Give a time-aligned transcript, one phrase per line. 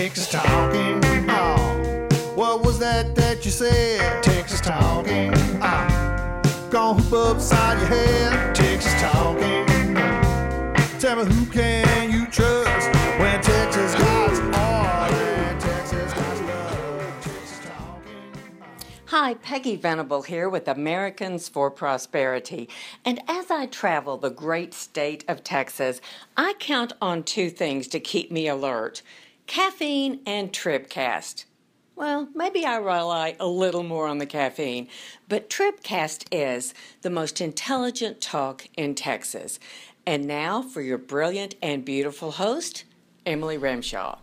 [0.00, 0.98] Texas talking.
[1.28, 4.22] Oh, what was that that you said?
[4.22, 5.30] Texas talking.
[5.60, 8.54] Ah, oh, gonna hoop upside your head.
[8.54, 9.66] Texas talking.
[11.00, 12.88] Tell me who can you trust
[13.20, 17.20] when Texas God's are and Texas God's love.
[17.20, 18.54] Texas talking.
[19.04, 22.70] Hi, Peggy Venable here with Americans for Prosperity.
[23.04, 26.00] And as I travel the great state of Texas,
[26.38, 29.02] I count on two things to keep me alert
[29.50, 31.44] caffeine and Tribcast.
[31.96, 34.86] Well, maybe I rely a little more on the caffeine,
[35.28, 39.58] but Tribcast is the most intelligent talk in Texas.
[40.06, 42.84] And now for your brilliant and beautiful host,
[43.26, 44.18] Emily Ramshaw.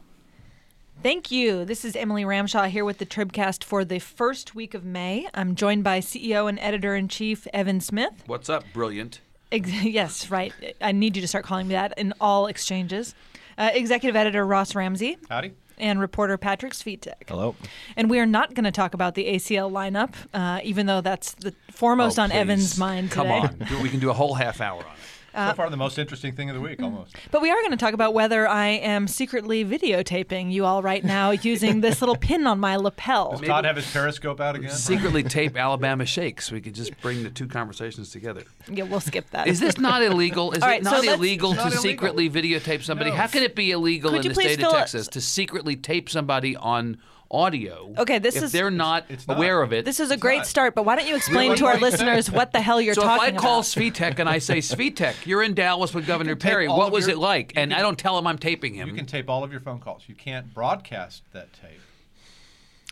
[1.03, 1.65] Thank you.
[1.65, 5.27] This is Emily Ramshaw here with the Tribcast for the first week of May.
[5.33, 8.23] I'm joined by CEO and editor in chief Evan Smith.
[8.27, 9.19] What's up, brilliant?
[9.51, 10.53] Ex- yes, right.
[10.79, 13.13] I need you to start calling me that in all exchanges.
[13.57, 15.17] Uh, executive editor Ross Ramsey.
[15.29, 15.53] Howdy.
[15.79, 17.27] And reporter Patrick Svitek.
[17.27, 17.55] Hello.
[17.95, 21.33] And we are not going to talk about the ACL lineup, uh, even though that's
[21.33, 22.31] the foremost Oh, on.
[22.31, 23.23] Evan's mind today.
[23.23, 23.31] Come
[23.77, 24.99] on, we can do a whole half hour on it.
[25.37, 27.15] Uh, so far, the most interesting thing of the week, almost.
[27.31, 31.03] But we are going to talk about whether I am secretly videotaping you all right
[31.03, 33.31] now using this little pin on my lapel.
[33.37, 34.71] Does Todd have his periscope out again?
[34.71, 36.51] Secretly tape Alabama shakes.
[36.51, 38.43] We could just bring the two conversations together.
[38.67, 39.47] Yeah, we'll skip that.
[39.47, 40.51] Is this not illegal?
[40.53, 41.83] Is All it right, so not let's- illegal It's to not illegal.
[41.83, 43.11] secretly videotape somebody?
[43.11, 43.15] No.
[43.17, 45.75] How can it be illegal Could in the state of fill it- Texas to secretly
[45.75, 46.97] tape somebody on
[47.31, 47.93] audio?
[47.97, 49.37] Okay, this if is- they're not It's not.
[49.37, 49.85] aware of it.
[49.85, 50.47] This is a great not.
[50.47, 52.79] start, but why don't you explain to our What do you listeners what the hell
[52.81, 53.21] you're so talking about?
[53.25, 53.65] So if I call about?
[53.65, 56.67] Svitek and I say, Svitek, you're in Dallas with Governor Perry.
[56.67, 57.53] What was your- it like?
[57.55, 58.87] And can- I don't tell him I'm taping him.
[58.89, 60.03] You can tape all of your phone calls.
[60.07, 61.79] You can't broadcast that tape,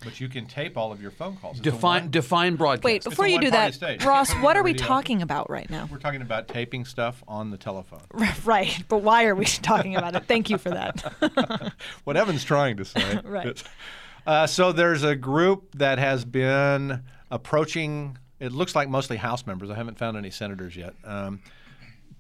[0.04, 1.58] but you can tape all of your phone calls.
[1.58, 2.84] It's define one- define broadcast.
[2.84, 4.04] Wait, before you do that, state.
[4.06, 5.88] Ross, what are we talking about right now?
[5.92, 8.02] We're talking about taping stuff on the telephone.
[8.46, 10.26] right, but why are we talking about it?
[10.28, 11.74] Thank you for that.
[12.04, 13.20] what Evan's trying to say.
[13.26, 13.64] Right.
[14.26, 18.18] Is- Uh, so there's a group that has been approaching.
[18.40, 19.70] It looks like mostly House members.
[19.70, 20.94] I haven't found any senators yet.
[21.04, 21.42] Um,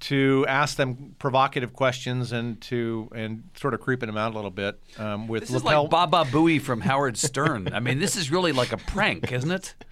[0.01, 4.51] to ask them provocative questions and to and sort of creeping them out a little
[4.51, 5.83] bit um, with This is lapel.
[5.83, 7.69] like Baba Booey from Howard Stern.
[7.73, 9.73] I mean, this is really like a prank, isn't it?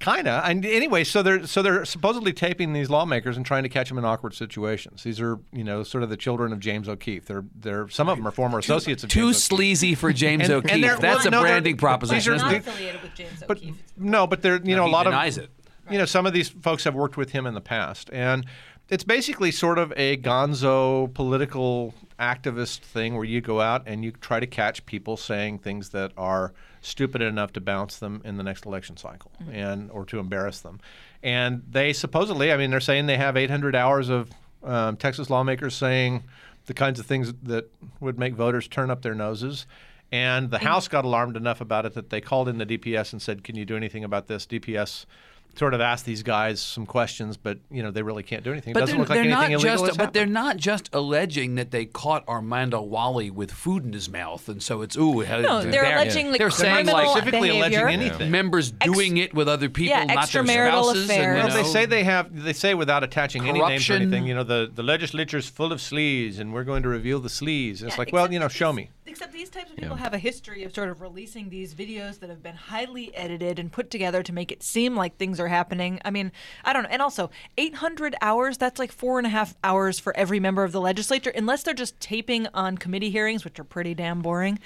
[0.00, 0.40] Kinda.
[0.46, 3.98] And anyway, so they're so they're supposedly taping these lawmakers and trying to catch them
[3.98, 5.02] in awkward situations.
[5.02, 7.26] These are you know sort of the children of James O'Keefe.
[7.26, 9.42] They're they're some of them are former associates of Too James O'Keefe.
[9.44, 10.80] sleazy for James And- and O'Keefe.
[10.80, 13.60] they're- That's well, a no, they're- branding these proposition, are isn't affiliated with James But
[13.98, 15.50] no, but they're you know he a lot denies of it.
[15.90, 18.46] you know some of these folks have worked with him in the past, and
[18.90, 24.10] it's basically sort of a gonzo political activist thing where you go out and you
[24.10, 26.52] try to catch people saying things that are
[26.82, 30.80] stupid enough to bounce them in the next election cycle and or to embarrass them.
[31.22, 34.30] And they supposedly, I mean, they're saying they have 800 hours of
[34.64, 36.24] um, Texas lawmakers saying
[36.66, 37.70] the kinds of things that
[38.00, 39.66] would make voters turn up their noses.
[40.12, 43.22] And the House got alarmed enough about it that they called in the DPS and
[43.22, 45.06] said, "Can you do anything about this?" DPS
[45.56, 48.70] sort of ask these guys some questions, but you know they really can't do anything.
[48.70, 50.56] It But doesn't they're, look like they're anything not illegal just, has but they're not
[50.56, 54.96] just alleging that they caught Armando Walle with food in his mouth, and so it's
[54.96, 55.22] ooh.
[55.24, 57.86] No, they're alleging like they're saying like specifically behavior.
[57.86, 58.30] alleging anything.
[58.30, 61.04] members doing it with other people, yeah, not their extramarital spouses.
[61.04, 61.26] affairs.
[61.26, 62.44] And, you Well, they say they have.
[62.44, 64.26] They say without attaching any names or anything.
[64.26, 67.80] You know, the the legislature's full of sleaze, and we're going to reveal the sleaze.
[67.80, 68.90] And it's Yeah, like, well, you know, show me.
[69.10, 72.30] Except these types of people have a history of sort of releasing these videos that
[72.30, 76.00] have been highly edited and put together to make it seem like things are happening.
[76.04, 76.30] I mean,
[76.64, 76.90] I don't know.
[76.90, 77.28] And also,
[77.58, 81.30] 800 hours, that's like four and a half hours for every member of the legislature,
[81.30, 84.60] unless they're just taping on committee hearings, which are pretty damn boring.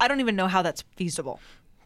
[0.00, 1.38] I don't even know how that's feasible.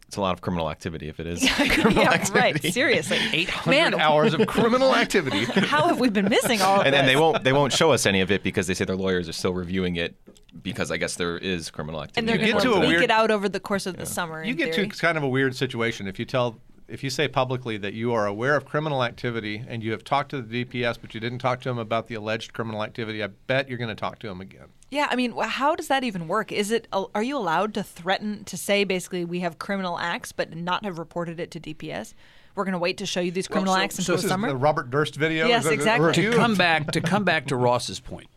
[0.09, 2.39] It's a lot of criminal activity if it is criminal yeah, activity.
[2.39, 2.63] right.
[2.73, 3.19] Seriously.
[3.33, 5.45] 800 Man, hours of criminal activity.
[5.45, 7.15] How have we been missing all of And then this?
[7.15, 9.33] they won't they won't show us any of it because they say their lawyers are
[9.33, 10.15] still reviewing it
[10.63, 12.21] because I guess there is criminal activity.
[12.21, 13.87] and they're You going get to to a leak weird- it out over the course
[13.87, 14.45] of the summer.
[14.45, 14.89] You in get theory.
[14.89, 18.13] to kind of a weird situation if you tell if you say publicly that you
[18.13, 21.39] are aware of criminal activity and you have talked to the DPS but you didn't
[21.39, 23.23] talk to them about the alleged criminal activity.
[23.23, 24.67] I bet you're going to talk to them again.
[24.91, 26.53] Yeah, I mean, how does that even work?
[26.53, 30.55] Is it are you allowed to threaten to say basically we have criminal acts but
[30.55, 32.15] not have reported it to DPS?
[32.55, 34.27] We're going to wait to show you these criminal so- acts so until this the
[34.29, 34.49] This is summer.
[34.49, 35.49] the Robert Durst video.
[35.49, 36.13] Yes, exactly.
[36.13, 38.29] to come back to come back to Ross's point.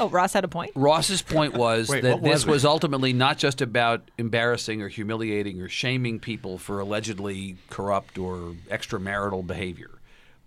[0.00, 0.72] Oh, Ross had a point.
[0.74, 2.50] Ross's point was Wait, that what was this it?
[2.50, 8.54] was ultimately not just about embarrassing or humiliating or shaming people for allegedly corrupt or
[8.70, 9.90] extramarital behavior,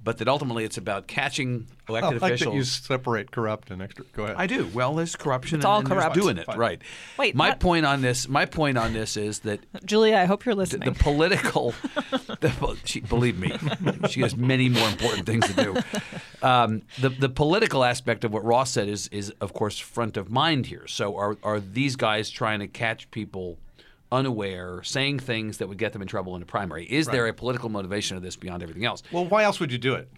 [0.06, 2.54] but that ultimately it's about catching elected I elected like officials.
[2.54, 4.06] that you separate corrupt and extra.
[4.14, 4.36] Go ahead.
[4.38, 4.70] I do.
[4.74, 5.58] Well, there's corruption.
[5.58, 6.14] It's and, all and corrupt.
[6.14, 6.58] doing it Fine.
[6.58, 6.82] right.
[7.18, 7.60] Wait, my what?
[7.60, 8.30] point on this.
[8.30, 10.94] My point on this is that Julia, I hope you're the, listening.
[10.94, 11.74] the political,
[12.40, 13.52] the, she, believe me,
[14.08, 16.48] she has many more important things to do.
[16.48, 20.30] Um, the the political aspect of what Ross said is is of course front of
[20.30, 20.86] mind here.
[20.88, 23.58] So are are these guys trying to catch people?
[24.12, 26.86] Unaware, saying things that would get them in trouble in a primary.
[26.86, 29.04] Is there a political motivation of this beyond everything else?
[29.12, 30.10] Well, why else would you do it?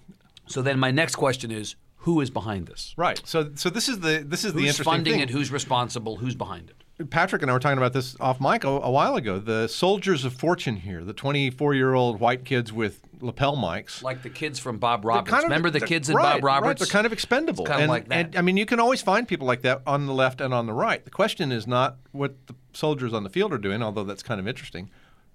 [0.48, 2.94] So then, my next question is: Who is behind this?
[2.98, 3.22] Right.
[3.25, 5.22] So, so this is the this is the Who's interesting funding thing.
[5.24, 5.30] it?
[5.30, 6.18] Who's responsible?
[6.18, 6.84] Who's behind it?
[7.11, 9.39] Patrick and I were talking about this off mic a, a while ago.
[9.39, 14.01] The soldiers of fortune here, the 24 year old white kids with lapel mics.
[14.01, 15.29] Like the kids from Bob They're Roberts.
[15.29, 16.67] kind of- Remember the kids in right, Bob Roberts?
[16.67, 17.65] Right, they're kind of expendable.
[17.65, 18.25] It's kind of like that.
[18.27, 20.65] and I mean, you can always find people like that on the left and on
[20.65, 21.03] the right.
[21.05, 24.39] The question is not what the soldiers on the field are doing, although that's kind
[24.39, 24.89] of interesting.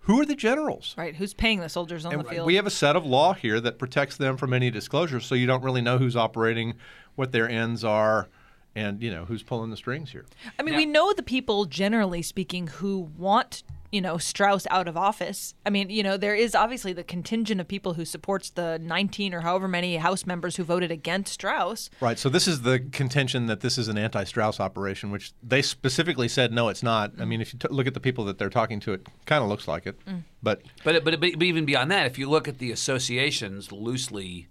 [0.07, 0.97] Who are the generals?
[0.99, 1.15] right?
[1.15, 2.47] Who's paying the soldiers on And the field?
[2.47, 5.47] we have a set of law here that protects them from any disclosure, so you
[5.47, 6.75] don't really know who's operating,
[7.15, 8.29] what their ends are,
[8.75, 10.25] and you know who's pulling the strings here.
[10.59, 14.97] I mean, we know the people, generally speaking, who want, you know, Straus out of
[14.97, 15.55] office.
[15.67, 19.35] I mean, you know, there is obviously the contingent of people who supports the 19
[19.35, 21.91] or however many House members who voted against Straus.
[22.01, 22.19] Right.
[22.19, 26.53] So this is the contention that this is an anti-Straus operation, which they specifically said
[26.53, 27.13] no, it's not.
[27.19, 27.29] I mm.
[27.29, 29.51] mean, if you t- look at the people that they're talking to, it kind of
[29.51, 30.03] looks like it.
[30.07, 30.23] Mm.
[30.43, 34.49] But But, but but even beyond that, if you look at the associations loosely,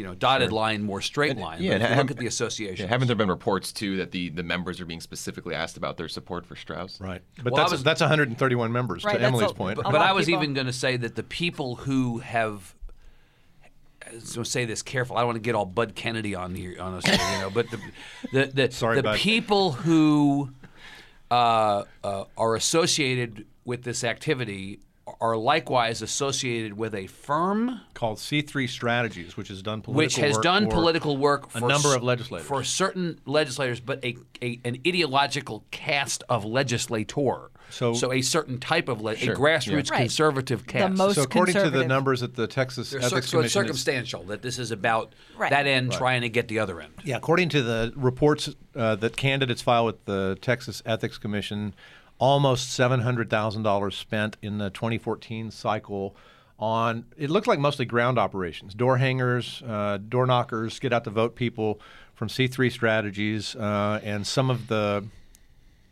[0.00, 1.62] you know, dotted line, more straight line.
[1.62, 2.86] yeah, but if and you ha- look at the association.
[2.86, 5.98] Yeah, haven't there been reports too that the, the members are being specifically asked about
[5.98, 6.98] their support for Straus?
[7.02, 7.20] right.
[7.44, 9.04] But Well, that's was- that's 131 members.
[9.04, 9.76] Right, to Emily's a- point.
[9.76, 12.74] but, but I was people- even going to say that the people who have.
[14.20, 15.16] So say this careful.
[15.16, 17.12] I don't want to get all Bud Kennedy on here on us, you
[17.42, 17.50] know.
[17.52, 17.78] But the
[18.32, 20.50] the the, Sorry, the people who
[21.30, 24.80] uh, uh, are associated with this activity
[25.20, 30.34] are likewise associated with a firm called C3 Strategies, which has done political which has
[30.34, 32.46] work done political work for a number of legislators.
[32.46, 37.50] for certain legislators, but a, a an ideological cast of legislator.
[37.70, 39.92] So- so a certain type of le- Sure, a grassroots yeah.
[39.94, 40.00] Right.
[40.00, 40.96] conservative cast.
[40.96, 43.60] most so according to the numbers at the Texas They're cir- Ethics so it's Commission,
[43.60, 45.50] it's- circumstantial that this is about Right.
[45.50, 46.92] that end trying to get the other end.
[47.04, 51.74] Yeah, according to the reports uh, that candidates file with the Texas Ethics Commission,
[52.20, 56.14] almost seven hundred thousand dollars spent in the 2014 cycle
[56.58, 57.06] on.
[57.16, 61.34] It looks like mostly ground operations, door hangers, uh, door knockers, get out to vote
[61.34, 61.80] people
[62.14, 65.04] from C3 Strategies, uh, and some of the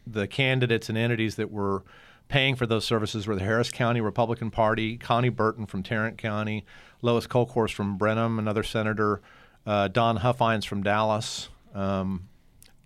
[0.06, 1.82] the candidates and entities that were
[2.28, 6.64] paying for those services were the Harris County Republican Party, Konni Burton from Tarrant County,
[7.02, 9.20] Lois Kolkhorst from Brenham, another senator,
[9.66, 12.28] uh, Don Huffines from Dallas, um,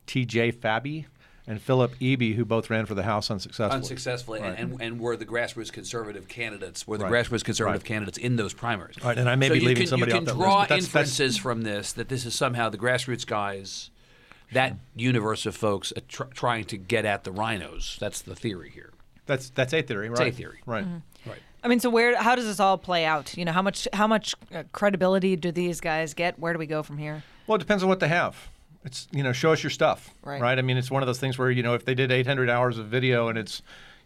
[0.07, 0.53] T.J.
[0.53, 1.07] Fabby,
[1.47, 3.77] and Philip Eby, who both ran for the House unsuccessfully.
[3.79, 7.25] Unsuccessfully, and, and, and were the grassroots conservative candidates, were the Right.
[7.27, 7.87] grassroots conservative Right.
[7.89, 8.97] candidates in those primaries.
[9.03, 10.45] Right, and I may so be you leaving can, somebody you off can that list,
[10.45, 13.91] draw but that's- that's- inferences from this that this is somehow the grassroots guys,
[14.53, 17.97] that universe of folks uh, tr- trying to get at the rhinos.
[18.01, 18.91] That's the theory here.
[19.27, 20.29] That's that's a theory, right?
[20.29, 20.61] a theory.
[20.67, 20.85] right?
[21.27, 21.39] Right.
[21.65, 22.21] I mean, so where?
[22.21, 23.37] How does this all play out?
[23.37, 26.39] You know, how much how much uh, credibility do these guys get?
[26.39, 27.23] Where do we go from here?
[27.47, 28.49] Well, it depends on what they have.
[28.85, 30.59] It's you know, show us your stuff, Right.
[30.59, 32.79] I mean, it's one of those things where you know, if they did 800 hours
[32.79, 33.63] of video and it's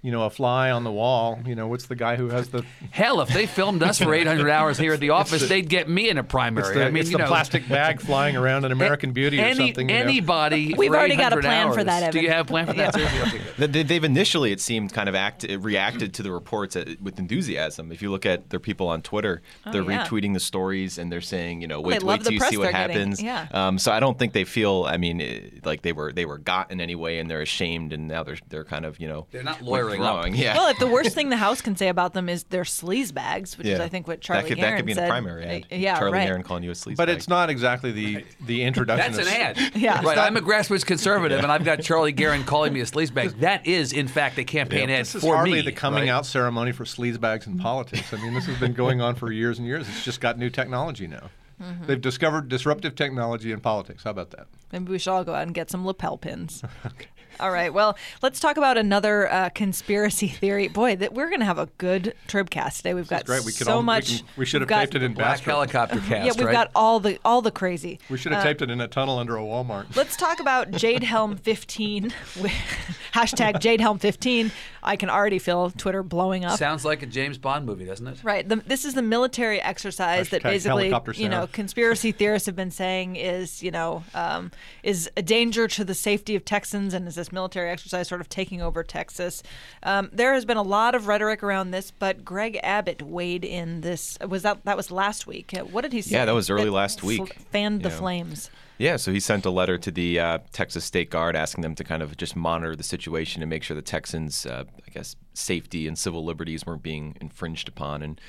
[0.06, 2.62] you know a fly on the wall, you know, what's the guy who has the
[2.92, 6.08] Hell, if they filmed us for 800 hours here at the office, they'd get me
[6.08, 6.66] in a primary.
[6.68, 9.40] It's the, I mean, it's you the know, plastic bag flying around an American Beauty
[9.42, 9.88] or something.
[9.88, 10.00] you know.
[10.02, 10.74] Anybody.
[10.74, 11.84] We've for already got a 800 plan for hours.
[11.86, 12.94] that, Do you have a plan for that?
[12.94, 13.40] Seriously?
[13.58, 13.66] Okay.
[13.66, 17.90] They- They've initially, it seemed, kind of act, reacted to the reports at, with enthusiasm.
[17.92, 19.42] If you look at their people on Twitter,
[19.72, 20.04] they're Oh, yeah.
[20.06, 22.56] retweeting the stories and they're saying, you know, wait, love wait the till you see
[22.56, 22.96] what they're getting.
[22.96, 23.22] happens.
[23.22, 23.46] Yeah.
[23.52, 26.38] Um, so I don't think they feel, I mean, eh, like they were they were
[26.38, 29.26] got in any way and they're ashamed and now they're they're kind of, you know,
[29.32, 30.16] They're not lawyering up.
[30.16, 30.34] withdrawing.
[30.34, 30.56] Yeah.
[30.56, 33.56] Well, if the worst thing the House can say about them is they're sleaze bags,
[33.58, 35.44] which is I think what Charlie that could, Geren that could be in a primary
[35.44, 35.62] ad.
[35.70, 36.28] Uh, Yeah, Charlie right.
[36.28, 36.96] Aaron calling you a sleaze bag.
[36.96, 37.16] But bag.
[37.16, 39.12] it's not exactly the the introduction.
[39.12, 39.76] That's an ad.
[39.76, 40.02] Yeah.
[40.02, 40.18] Right.
[40.18, 43.30] I'm a grassroots conservative, and I've got Charlie Geren calling me a sleaze bag.
[43.40, 45.62] That is, in fact, a campaign ad This is for hardly me.
[45.62, 46.08] the coming right?
[46.10, 48.12] out ceremony for sleaze bags in politics.
[48.12, 49.88] I mean, this has been going on for years and years.
[49.88, 51.30] It's just got new technology now.
[51.62, 51.86] Mm-hmm.
[51.86, 54.04] They've discovered disruptive technology in politics.
[54.04, 54.46] How about that?
[54.72, 56.62] Maybe we should all go out and get some lapel pins.
[57.40, 57.72] All right.
[57.72, 60.68] Well, let's talk about another uh, conspiracy theory.
[60.68, 62.94] Boy, that we're going to have a good Tribcast today.
[62.94, 63.44] We've got great.
[63.44, 64.18] We could so all- we much.
[64.18, 65.54] can- we should we've taped it in Black Bastrop.
[65.54, 66.52] helicopter cast, Yeah, we've right?
[66.52, 67.98] got all the all the crazy.
[68.08, 69.94] We should have taped it in a tunnel under a Walmart.
[69.96, 72.12] Let's talk about Jade Helm 15.
[73.12, 74.50] hashtag Jade Helm 15.
[74.82, 76.58] I can already feel Twitter blowing up.
[76.58, 78.18] Sounds like a James Bond movie, doesn't it?
[78.22, 78.48] Right.
[78.48, 83.16] The, this is the military exercise that basically, you know, conspiracy theorists have been saying
[83.16, 84.52] is, you know, um,
[84.82, 88.28] is a danger to the safety of Texans, and is this military exercise sort of
[88.28, 89.42] taking over Texas?
[89.82, 93.80] Um, there has been a lot of rhetoric around this, but Greg Abbott weighed in
[93.80, 94.18] this.
[94.26, 95.52] Was that that was last week?
[95.56, 96.16] Uh, What did he say?
[96.16, 97.34] Yeah, that was early That last week.
[97.50, 98.50] fanned the flames.
[98.78, 101.82] Yeah, so he sent a letter to the uh, Texas State Guard asking them to
[101.84, 105.88] kind of just monitor the situation and make sure the Texans, uh, I guess, safety
[105.88, 108.02] and civil liberties weren't being infringed upon.
[108.02, 108.20] And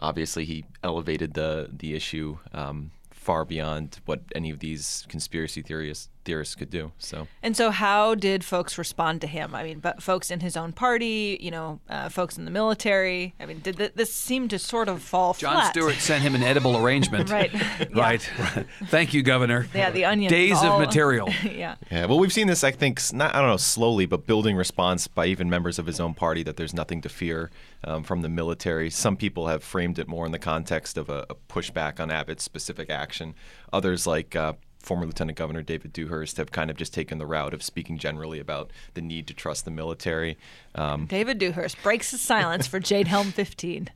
[0.00, 6.08] obviously, he elevated the the issue um, far beyond what any of these conspiracy theorists
[6.24, 6.92] theorists could do.
[6.98, 9.54] So And so, how did folks respond to him?
[9.54, 13.34] I mean, but folks in his own party, you know, uh, folks in the military.
[13.38, 15.40] I mean, did th- this seem to sort of fall flat?
[15.52, 15.70] Jon flat?
[15.72, 17.30] Stewart sent him an edible arrangement.
[17.34, 17.52] Right.
[17.94, 18.20] Right.
[18.86, 19.66] Thank you, Governor.
[19.74, 20.30] Yeah, the onion.
[20.30, 21.28] Days all- of material.
[21.44, 21.76] yeah.
[21.90, 22.64] Yeah, well, we've seen this.
[22.64, 23.34] I think not.
[23.34, 26.56] I don't know, slowly, but building response by even members of his own party that
[26.56, 27.50] there's nothing to fear
[27.84, 28.90] um, from the military.
[28.90, 32.42] Some people have framed it more in the context of a, a pushback on Abbott's
[32.44, 33.34] specific action.
[33.72, 34.54] Others, like uh,
[34.84, 38.38] former Lieutenant Governor David Dewhurst, have kind of just taken the route of speaking generally
[38.38, 40.36] about the need to trust the military.
[40.74, 43.90] Um, David Dewhurst breaks his silence for Jade Helm 15.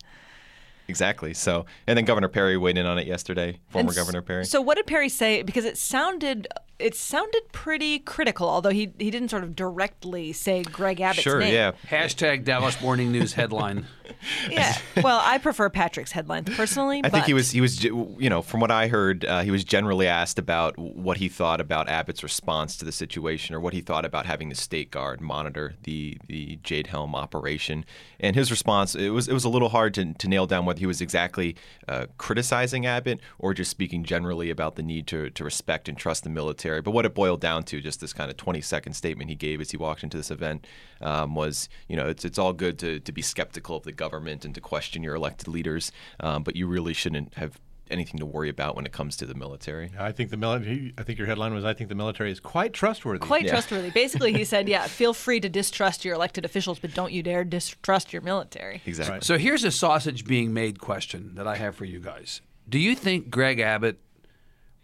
[0.89, 1.35] exactly.
[1.35, 3.59] So, and then Governor Perry weighed in on it yesterday.
[3.69, 4.45] Former And Governor Perry.
[4.45, 5.43] So what did Perry say?
[5.43, 10.63] Because it sounded it sounded pretty critical, although he he didn't sort of directly say
[10.63, 11.41] Greg Abbott's sure.
[11.41, 11.53] name.
[11.53, 11.73] Yeah.
[11.89, 13.87] Hashtag Dallas Morning News headline.
[14.51, 14.77] Yeah.
[15.03, 17.03] Well, I prefer Patrick's headlines personally.
[17.05, 19.65] I think he was he was you know from what I heard uh, he was
[19.65, 23.81] generally asked about what he thought about Abbott's response to the situation or what he
[23.81, 27.85] thought about having the state guard monitor the the Jade Helm operation
[28.19, 30.81] and his response it was it was a little hard to, to nail down whether
[30.81, 31.55] he was exactly
[31.87, 36.25] uh, criticizing Abbott or just speaking generally about the need to to respect and trust
[36.25, 39.31] the military but what it boiled down to just this kind of 20 second statement
[39.31, 40.67] he gave as he walked into this event
[41.01, 44.45] um, was you know it's it's all good to to be skeptical of the government
[44.45, 47.59] and to question your elected leaders um, but you really shouldn't have
[47.91, 49.91] anything to worry about when it comes to the military.
[49.99, 50.93] I think the military.
[50.99, 53.53] I think your headline was, "I think the military is quite trustworthy." quite Yeah.
[53.53, 53.89] trustworthy.
[53.89, 57.45] Basically, he said, "Yeah, feel free to distrust your elected officials, but don't you dare
[57.45, 59.21] distrust your military." Exactly.
[59.23, 62.43] So here's a sausage being made question that I have for you guys.
[62.69, 63.99] Do you think Greg Abbott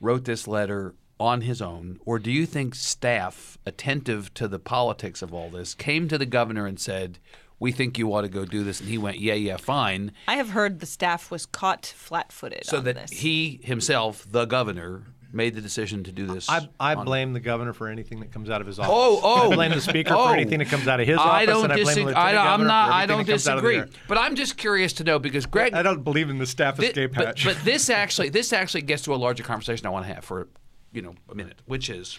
[0.00, 5.22] wrote this letter on his own, or do you think staff, attentive to the politics
[5.22, 7.18] of all this, came to the governor and said,
[7.58, 10.34] "We think you ought to go do this," and he went, "Yeah, yeah, fine," I
[10.34, 13.10] have heard the staff was caught flat-footed so on that this.
[13.10, 15.04] he himself, the governor,
[15.34, 16.48] made the decision to do this.
[16.48, 18.94] I, I on- blame the governor for anything that comes out of his oh, office.
[18.94, 19.52] Oh, oh!
[19.52, 20.28] I blame the speaker oh.
[20.28, 21.32] for anything that comes out of his office.
[21.32, 22.04] I don't and I blame the disagree.
[22.06, 22.90] lieutenant I, am not.
[22.92, 23.98] I don't that comes out of disagree.
[24.08, 25.74] But I'm just curious to know because Greg.
[25.74, 27.44] I don't believe in the staff Thi- escape but, hatch.
[27.44, 30.48] but this actually this actually gets to a larger conversation I want to have for
[30.94, 32.18] you know a minute, which is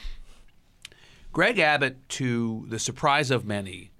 [1.31, 3.91] Greg Abbott, to the surprise of many,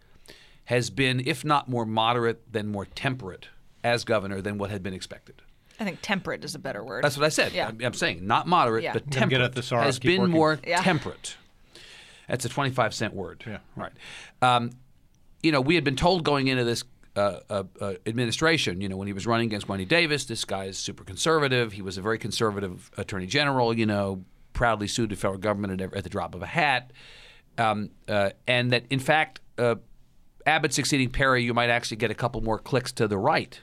[0.66, 3.50] has been, if not more moderate, then more temperate
[3.84, 5.42] as governor than what had been expected.
[5.80, 7.04] I think temperate is a better word.
[7.04, 7.52] That's what I said.
[7.52, 7.68] Yeah.
[7.68, 8.94] I'm, I'm saying not moderate, Yeah.
[8.94, 9.30] but Gonna temperate.
[9.32, 10.34] get at the Soros, has been working.
[10.34, 10.82] more Yeah.
[10.82, 11.36] temperate.
[12.30, 13.44] That's a 25 cent word.
[13.46, 13.58] Yeah.
[13.76, 13.92] Right.
[14.42, 14.72] Um,
[15.44, 16.84] you know, we had been told going into this
[17.18, 20.66] uh, uh, uh, administration, you know, when he was running against Wendy Davis, this guy
[20.66, 21.74] is super conservative.
[21.74, 24.24] He was a very conservative attorney general, you know,
[24.56, 26.92] proudly sued the federal government at, at the drop of a hat.
[27.60, 29.76] Um, uh, and that, in fact, uh,
[30.48, 33.62] Abbott succeeding Perry, you might actually get a couple more clicks to the right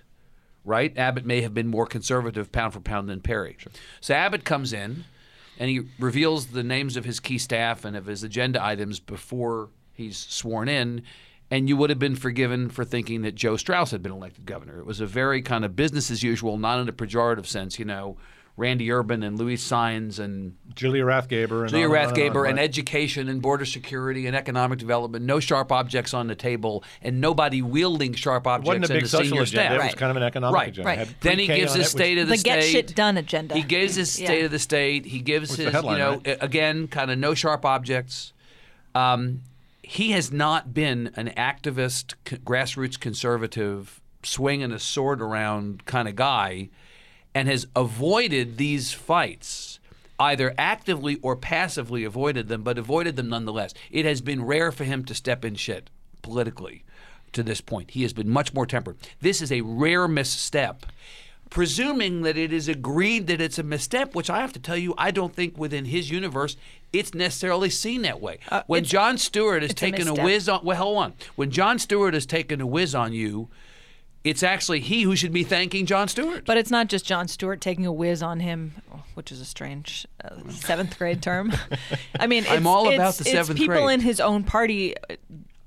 [0.64, 0.96] right?
[0.96, 3.56] Abbott may have been more conservative pound for pound than Perry.
[4.00, 5.04] So Abbott comes in
[5.58, 9.70] and he reveals the names of his key staff and of his agenda items before
[9.92, 11.02] he's sworn in.
[11.50, 14.78] And you would have been forgiven for thinking that Joe Straus had been elected governor.
[14.78, 17.84] It was a very kind of business as usual, not in a pejorative sense, you
[17.84, 18.16] know,
[18.56, 22.50] Randy Erben and Luis Saenz and Julia Rathgeber and Julia on and and on, Rathgeber
[22.50, 27.18] and education and border security and economic development, no sharp objects on the table, and
[27.20, 29.64] nobody wielding sharp It objects wasn't a in big the social senior agenda.
[29.76, 29.80] staff.
[29.80, 30.68] It was kind of an economic Right.
[30.68, 30.86] agenda.
[30.88, 30.98] Right.
[31.00, 32.50] It Then he gives his state of the, The state.
[32.60, 33.54] get shit done agenda.
[33.54, 34.26] He gives his Yeah.
[34.26, 35.06] state of the state.
[35.06, 36.38] He gives What's his, headline, you know, right?
[36.42, 38.34] again, kind of no sharp objects.
[38.94, 39.40] Um,
[39.82, 46.14] he has not been an activist, c- grassroots conservative, swinging a sword around kind of
[46.16, 46.68] guy,
[47.34, 49.78] and has avoided these fights.
[50.18, 53.74] Either actively or passively avoided them, but avoided them nonetheless.
[53.90, 56.84] It has been rare for him to step in shit politically
[57.32, 57.90] to this point.
[57.90, 58.98] He has been much more tempered.
[59.20, 60.86] This is a rare misstep
[61.52, 64.94] presuming that it is agreed that it's a misstep, which I have to tell you,
[64.96, 66.56] I don't think within his universe
[66.94, 68.38] it's necessarily seen that way.
[68.50, 71.14] Uh, when Jon Stewart has it's a taken a, whiz on, well, hold on.
[71.36, 73.48] When Jon Stewart has taken a whiz on you,
[74.24, 76.44] it's actually he who should be thanking Jon Stewart.
[76.44, 78.74] But it's not just Jon Stewart taking a whiz on him,
[79.14, 81.52] which is a strange uh, seventh grade term.
[82.20, 83.94] I mean, it's, I'm all about the it's people grade.
[83.94, 84.94] in his own party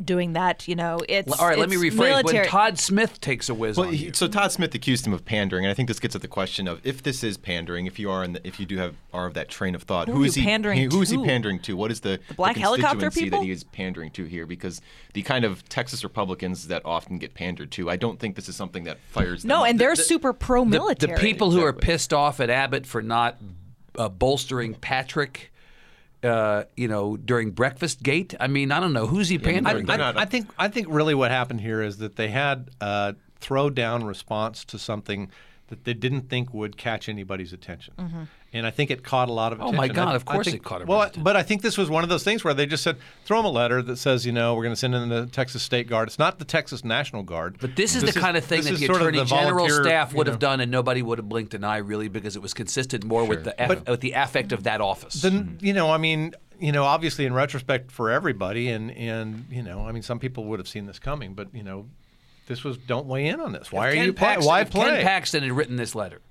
[0.06, 0.68] doing that.
[0.68, 1.98] You know, it's All right, let me it's rephrase.
[1.98, 2.40] Military.
[2.40, 5.14] When Todd Smith takes a whiz Well, on he, you, so Todd Smith accused him
[5.14, 7.86] of pandering, and I think this gets at the question of if this is pandering,
[7.86, 10.08] if you are in the, if you do have are of that train of thought,
[10.08, 11.76] Who who are is you he pandering Who is he pandering to?
[11.76, 13.40] What is the, the black helicopter constituency people?
[13.40, 14.46] that he is pandering to here?
[14.46, 14.82] Because
[15.14, 18.56] the kind of Texas Republicans that often get pandered to, I don't think this is
[18.56, 19.42] something that fires.
[19.42, 19.68] them no, up.
[19.70, 21.14] and they're The- super the, pro-military.
[21.16, 23.38] the people who are pissed off at Abbott for not
[23.98, 25.52] uh, bolstering Patrick.
[26.26, 28.34] Uh, you know, during Breakfast Gate.
[28.40, 29.86] I mean, I don't know who's he I, pandering.
[29.86, 30.04] they're to?
[30.04, 33.70] not- I think I think really what happened here is that they had a throw
[33.70, 35.30] down response to something
[35.68, 39.52] that they didn't think would catch anybody's attention, and I think it caught a lot
[39.52, 39.76] of attention.
[39.76, 41.24] Oh, my God, I- of course think- it caught Well, attention.
[41.24, 43.46] but I think this was one of those things where they just said, throw them
[43.46, 46.08] a letter that says, you know, we're going to send in the Texas State Guard.
[46.08, 47.58] It's not the Texas National Guard.
[47.60, 50.28] But this is the kind of thing that the attorney the general staff you would
[50.28, 50.34] know.
[50.34, 53.26] have done, and nobody would have blinked an eye, really, because it was consistent more
[53.26, 55.22] with the aff- with the affect of that office.
[55.22, 55.66] Then hmm.
[55.66, 59.86] you know, I mean, you know, obviously in retrospect for everybody, and and you know,
[59.88, 61.88] I mean, some people would have seen this coming, but you know,
[62.48, 63.72] this was don't weigh in on this.
[63.72, 64.28] Why are Ken you play?
[64.28, 64.86] Paxton, Why play?
[64.86, 66.22] Ken Paxton had written this letter.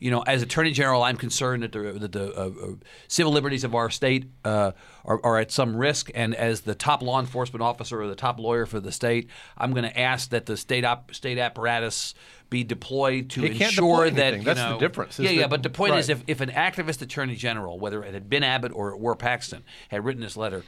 [0.00, 2.74] You know, as Attorney General, I'm concerned that the, that the uh, uh,
[3.08, 4.72] civil liberties of our state uh,
[5.04, 6.08] are, are at some risk.
[6.14, 9.72] And as the top law enforcement officer or the top lawyer for the state, I'm
[9.72, 12.14] going to ask that the state op- state apparatus
[12.48, 15.40] be deployed to He ensure that you That's the difference, Yeah, yeah.
[15.42, 18.44] that- But the point is, if, if an activist Attorney General, whether it had been
[18.44, 20.62] Abbott or it were Paxton, had written this letter,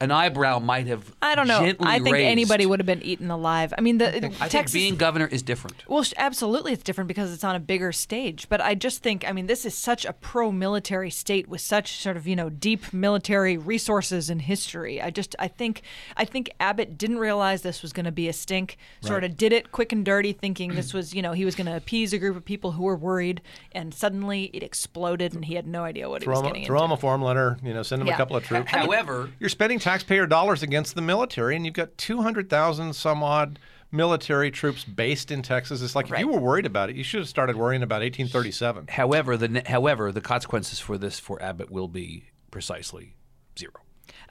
[0.00, 1.60] an eyebrow might have I don't know.
[1.60, 2.28] gently I think raised.
[2.30, 3.74] anybody would have been eaten alive.
[3.76, 4.72] I mean, the I think Texas.
[4.72, 5.76] being governor is different.
[5.88, 8.48] Well, absolutely, it's different because it's on a bigger stage.
[8.48, 12.16] But I just think, I mean, this is such a pro-military state with such sort
[12.16, 15.00] of you know deep military resources and history.
[15.02, 15.82] I just, I think,
[16.16, 18.78] I think Abbott didn't realize this was going to be a stink.
[19.02, 21.66] Sort of did it quick and dirty, thinking this was, you know, he was going
[21.66, 23.42] to appease a group of people who were worried,
[23.72, 26.66] and suddenly it exploded, and he had no idea what he Throw was them, getting
[26.66, 26.84] throw into.
[26.88, 27.58] them a form letter.
[27.62, 28.14] You know, send him Yeah.
[28.14, 28.70] a couple of troops.
[28.70, 33.58] However, You're spending taxpayer dollars against the military, and you've got 200,000 some odd
[33.90, 35.82] military troops based in Texas.
[35.82, 38.86] It's like if you were worried about it, you should have started worrying about 1837.
[38.88, 43.16] However, the however the consequences for this for Abbott will be precisely
[43.58, 43.72] zero.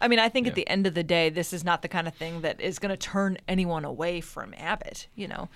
[0.01, 2.08] I mean, I think at the end of the day, this is not the kind
[2.08, 5.08] of thing that is going to turn anyone away from Abbott.
[5.15, 5.50] You know,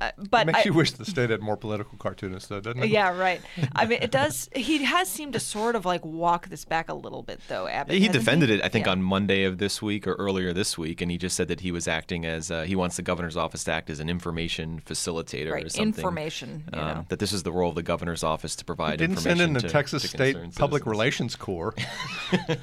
[0.00, 2.82] Uh, but It makes I- you wish the state had more political cartoonists, though, doesn't
[2.82, 2.88] it?
[2.88, 3.40] Yeah, right.
[3.74, 4.48] I mean, it does.
[4.56, 7.68] He has seemed to sort of like walk this back a little bit, though.
[7.68, 7.94] Abbott.
[7.94, 8.92] He hasn't defended it, I think, Yeah.
[8.92, 11.70] on Monday of this week or earlier this week, and he just said that he
[11.70, 15.48] was acting as uh, he wants the governor's office to act as an information facilitator
[15.50, 15.84] or Right, something.
[16.02, 17.06] information, you um, know.
[17.10, 18.98] That this is the role of the governor's office to provide.
[18.98, 20.86] Didn't send in the to- Texas to State Public citizens.
[20.86, 21.74] Relations Corps.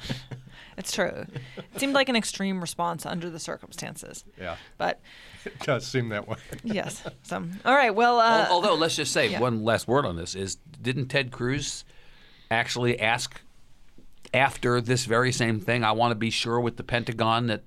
[0.82, 1.26] It's true.
[1.56, 4.24] It seemed like an extreme response under the circumstances.
[4.36, 5.00] yeah, But
[5.44, 6.36] it does seem that way.
[6.64, 7.04] yes.
[7.22, 7.94] So, all right.
[7.94, 9.38] Well, uh, Al- Although, let's just say yeah.
[9.40, 11.84] one last word on this: is didn't Ted Cruz
[12.50, 13.40] actually ask
[14.34, 15.84] after this very same thing?
[15.84, 17.62] I want to be sure with the Pentagon that.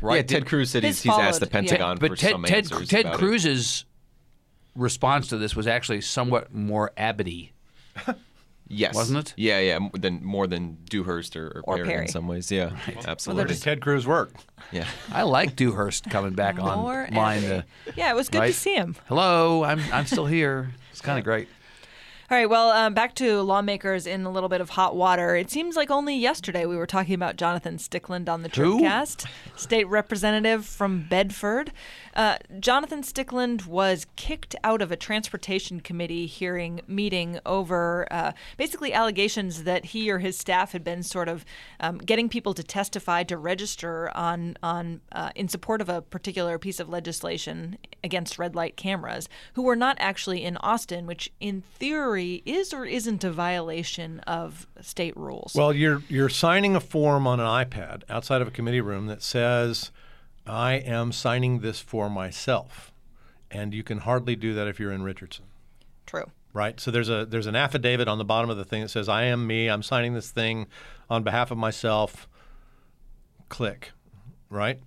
[0.00, 1.70] Right, Yeah, Ted Cruz said he's, he's asked the followed, yeah.
[1.70, 3.18] Pentagon but for Ted some Ted, answers Ted about it.
[3.18, 3.84] Cruz's
[4.74, 7.50] response to this was actually somewhat more Abbotty.
[8.68, 9.34] Yes, Wasn't it?
[9.36, 9.74] Yeah, yeah.
[9.76, 12.02] m- Than more than Dewhurst or, or, Or Perry, Perry.
[12.02, 12.50] in some ways.
[12.50, 12.94] Yeah, absolutely.
[12.94, 13.54] Where absolutely.
[13.54, 14.32] did Ted Cruz work?
[14.70, 14.86] yeah.
[15.12, 17.42] I like Dewhurst coming back more online.
[17.42, 17.64] To,
[17.96, 18.96] yeah, it was good to see him.
[19.08, 20.70] Hello, I'm I'm still here.
[20.90, 21.48] It's kind of great.
[22.30, 25.36] All right, well, um, back to lawmakers in a little bit of hot water.
[25.36, 28.80] It seems like only yesterday we were talking about Jonathan Stickland on the Who?
[28.80, 31.72] Tribcast, state representative from Bedford.
[32.14, 38.92] Uh, Jonathan Stickland was kicked out of a transportation committee hearing meeting over uh, basically
[38.92, 41.44] allegations that he or his staff had been sort of
[41.80, 46.58] um, getting people to testify to register on on uh, in support of a particular
[46.58, 51.62] piece of legislation against red light cameras, who were not actually in Austin, which in
[51.74, 55.52] theory is or isn't a violation of state rules.
[55.54, 59.22] Well, you're you're signing a form on an iPad outside of a committee room that
[59.22, 59.90] says,
[60.46, 62.92] "I am signing this for myself,"
[63.50, 65.46] and you can hardly do that if you're in Richardson,
[66.06, 66.30] True.
[66.52, 66.78] right?
[66.80, 69.24] So there's a there's an affidavit on the bottom of the thing that says, "I
[69.24, 69.68] am me.
[69.68, 70.66] I'm signing this thing
[71.08, 72.28] on behalf of myself."
[73.48, 73.92] Click,
[74.48, 74.80] right?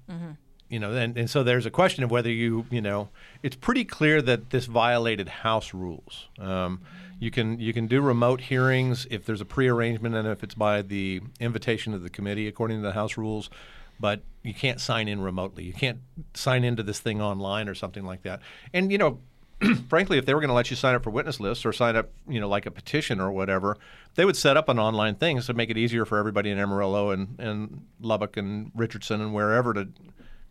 [0.69, 3.09] You know, and, and so there's a question of whether you, you know,
[3.43, 6.29] it's pretty clear that this violated House rules.
[6.39, 6.81] Um,
[7.19, 10.81] you can you can do remote hearings if there's a prearrangement and if it's by
[10.81, 13.51] the invitation of the committee according to the House rules,
[13.99, 15.63] but you can't sign in remotely.
[15.63, 15.99] You can't
[16.33, 18.39] sign into this thing online or something like that.
[18.73, 19.19] And you know,
[19.89, 21.95] frankly, if they were going to let you sign up for witness lists or sign
[21.95, 23.77] up, you know, like a petition or whatever,
[24.15, 27.11] they would set up an online thing to make it easier for everybody in Amarillo
[27.11, 29.87] and, and Lubbock and Richardson and wherever to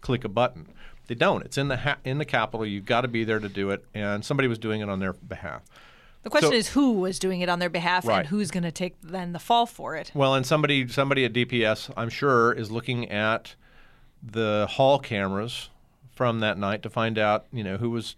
[0.00, 0.66] click a button.
[1.06, 1.44] They don't.
[1.44, 2.64] It's in the ha- in the capital.
[2.64, 5.12] You've got to be there to do it, and somebody was doing it on their
[5.12, 5.62] behalf.
[6.22, 8.20] The question So- is who was doing it on their behalf Right.
[8.20, 10.10] and who's going to take then the fall for it.
[10.14, 13.54] Well, and somebody somebody at DPS, I'm sure, is looking at
[14.24, 15.68] the hall cameras
[16.14, 18.16] from that night to find out, you know, who was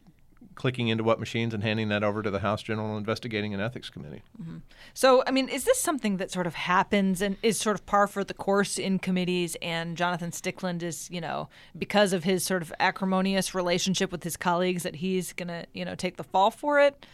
[0.54, 3.90] clicking into what machines and handing that over to the House General Investigating and Ethics
[3.90, 4.22] Committee.
[4.40, 4.58] Mm-hmm.
[4.94, 8.06] So, I mean, is this something that sort of happens and is sort of par
[8.06, 9.56] for the course in committees?
[9.60, 14.36] And Jonathan Stickland is, you know, because of his sort of acrimonious relationship with his
[14.36, 17.04] colleagues, that he's going to, you know, take the fall for it?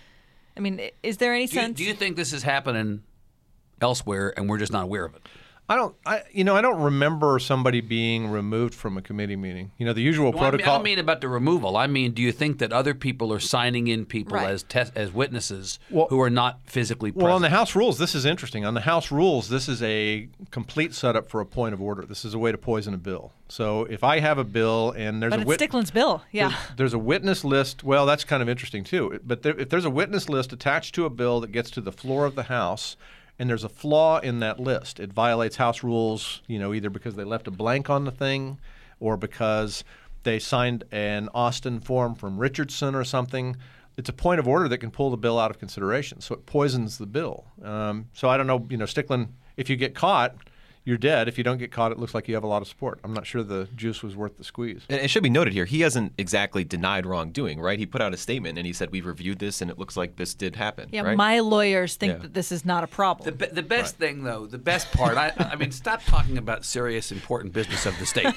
[0.57, 1.77] I mean, is there any Do you, sense?
[1.79, 3.03] do you think this is happening
[3.81, 5.23] elsewhere and we're just not aware of it?
[5.69, 9.71] I don't, I, you know, I don't remember somebody being removed from a committee meeting.
[9.79, 11.77] You know, the usual Well, I, mean, I don't mean about the removal.
[11.79, 14.51] I mean, do you think that other people are signing in people Right.
[14.51, 17.25] as tes- as witnesses Well- who are not physically present?
[17.25, 18.67] Well, on the House rules, this is interesting.
[18.67, 22.03] On the House rules, this is a complete setup for a point of order.
[22.03, 23.33] This is a way to poison a bill.
[23.49, 26.23] So if I have a bill and there's but a it's wit- Stickland's bill.
[26.33, 26.49] Yeah.
[26.49, 27.83] There's, there's a witness list.
[27.85, 29.21] Well, that's kind of interesting too.
[29.25, 31.93] But there, if there's a witness list attached to a bill that gets to the
[31.93, 32.97] floor of the House,
[33.43, 36.43] and there's a flaw in that list, it violates House rules.
[36.47, 38.61] You know, either because they left a blank on the thing,
[39.01, 39.83] or because
[40.23, 43.57] they signed an Austin form from Richardson or something.
[43.97, 46.47] It's a point of order that can pull the bill out of consideration, so it
[46.47, 47.47] poisons the bill.
[47.65, 49.31] Um, so I don't know, you know, Stickland.
[49.57, 50.37] If you get caught,
[50.85, 51.29] you're dead.
[51.29, 52.99] If you don't get caught, it looks like you have a lot of support.
[53.05, 54.83] I'm not sure the juice was worth the squeeze.
[54.89, 57.79] And it should be noted here, he hasn't exactly denied wrongdoing, right?
[57.79, 60.17] He put out a statement and he said, We've reviewed this and it looks like
[60.17, 60.89] this did happen.
[60.91, 61.03] yeah.
[61.03, 61.17] right?
[61.17, 62.19] My lawyers think Yeah.
[62.19, 63.37] that this is not a problem.
[63.37, 67.13] The, the best thing, though, the best part, I, I mean, stop talking about serious,
[67.13, 68.35] important business of the state.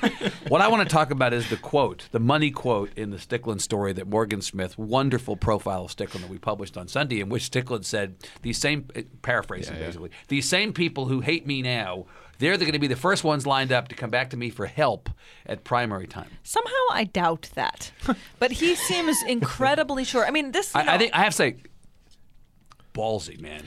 [0.47, 3.61] what I want to talk about is the quote, the money quote in the Stickland
[3.61, 7.49] story that Morgan Smith, wonderful profile of Stickland that we published on Sunday, in which
[7.49, 8.87] Stickland said, these same,
[9.23, 12.05] paraphrasing basically, these same people who hate me now,
[12.37, 14.65] they're going to be the first ones lined up to come back to me for
[14.65, 15.09] help
[15.45, 16.29] at primary time.
[16.43, 17.91] Somehow I doubt that.
[18.39, 20.25] but he seems incredibly sure.
[20.25, 20.73] I mean, this.
[20.73, 21.55] you I, I think I have to say,
[22.93, 23.63] ballsy, man.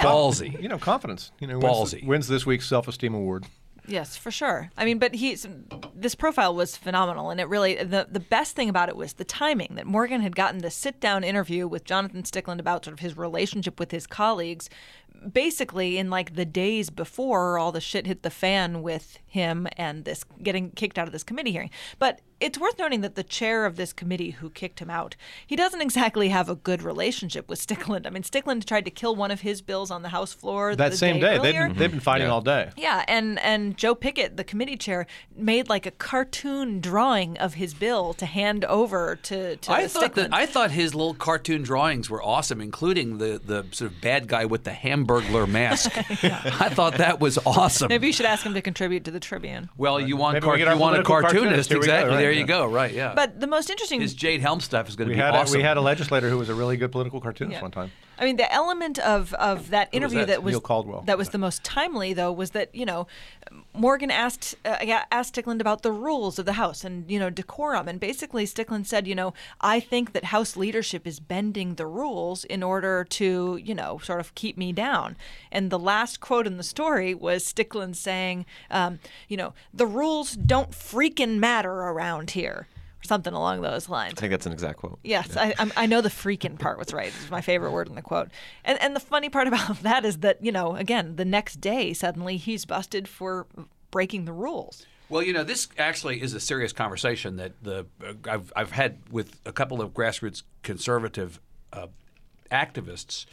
[0.00, 0.60] Ballsy.
[0.60, 1.30] You know, confidence.
[1.40, 2.06] You know, wins, Ballsy.
[2.06, 3.46] wins this week's self-esteem award.
[3.86, 4.70] Yes, for sure.
[4.76, 5.46] I mean, but he's
[5.94, 9.24] this profile was phenomenal, and it really the the best thing about it was the
[9.24, 13.00] timing that Morgan had gotten the sit down interview with Jonathan Stickland about sort of
[13.00, 14.70] his relationship with his colleagues,
[15.30, 20.04] basically in like the days before all the shit hit the fan with him and
[20.04, 21.70] this getting kicked out of this committee hearing.
[21.98, 25.56] But it's worth noting that the chair of this committee who kicked him out, he
[25.56, 28.06] doesn't exactly have a good relationship with Stickland.
[28.06, 30.90] I mean, Stickland tried to kill one of his bills on the House floor That
[30.90, 31.68] the same day, they've earlier.
[31.68, 32.32] been, they've been fighting Yeah.
[32.32, 32.70] all day.
[32.76, 37.74] Yeah, and and Joe Pickett, the committee chair, made like a cartoon drawing of his
[37.74, 40.34] bill to hand over to to I the thought that Stickland.
[40.34, 44.44] I thought his little cartoon drawings were awesome, including the the sort of bad guy
[44.44, 45.90] with the Hamburglar mask.
[46.24, 47.88] I thought that was awesome.
[47.88, 49.68] Maybe you should ask him to contribute to the Tribune.
[49.76, 51.70] well, you want car- we you want a cartoonist, cartoonist.
[51.70, 52.14] Here we go, exactly.
[52.26, 52.40] right, there yeah.
[52.42, 52.66] you go.
[52.66, 52.92] Right?
[52.92, 53.14] Yeah.
[53.14, 55.56] But the most interesting his Jade Helm stuff is going to We be had, awesome.
[55.56, 57.62] a, we had a legislator who was a really good political cartoonist Yeah.
[57.62, 57.90] one time.
[58.18, 60.28] I mean, the element of, of that was interview that?
[60.28, 61.02] that was Neil Caldwell.
[61.06, 63.06] that was the most timely, though, was that you know
[63.74, 64.78] Morgan asked uh,
[65.10, 68.86] asked Stickland about the rules of the House and you know decorum, and basically Stickland
[68.86, 73.58] said, you know, I think that House leadership is bending the rules in order to
[73.62, 75.16] you know sort of keep me down.
[75.50, 78.98] And the last quote in the story was Stickland saying, um,
[79.28, 82.68] you know, the rules don't freaking matter around here,
[83.02, 84.14] or something along those lines.
[84.16, 84.98] I think that's an exact quote.
[85.02, 87.08] Yes, I, I'm- I know the freaking part was right.
[87.08, 88.28] It's my favorite word in the quote.
[88.64, 91.92] And and the funny part about that is that you know, again, the next day
[91.92, 93.46] suddenly he's busted for
[93.90, 94.86] breaking the rules.
[95.08, 98.98] Well, you know, this actually is a serious conversation that the uh, I've I've had
[99.10, 101.38] with a couple of grassroots conservative
[101.72, 101.88] uh,
[102.50, 103.26] activists,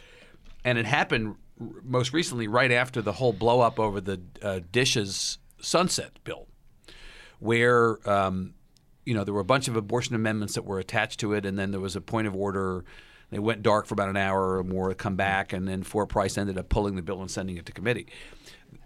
[0.65, 4.59] and it happened r- most recently right after the whole blow up over the uh,
[4.73, 6.47] dishes sunset bill,
[7.39, 8.53] where um,
[9.09, 11.57] you know there were a bunch of abortion amendments that were attached to it, and
[11.57, 12.85] then there was a point of order.
[13.31, 16.37] They went dark for about an hour or more, come back, and then Four Price
[16.37, 18.05] ended up pulling the bill and sending it to committee.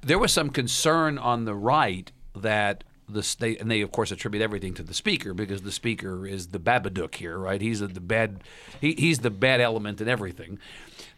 [0.02, 4.42] There was some concern on the right that the state, and they of course attribute
[4.42, 7.60] everything to the speaker because the speaker is the Babadook here, right?
[7.60, 8.44] He's the, bad,
[8.80, 10.58] he, he's the bad element in everything.